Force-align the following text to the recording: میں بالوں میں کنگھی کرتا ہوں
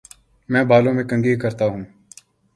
میں 0.49 0.63
بالوں 0.63 0.93
میں 0.93 1.03
کنگھی 1.03 1.35
کرتا 1.39 1.65
ہوں 1.65 1.83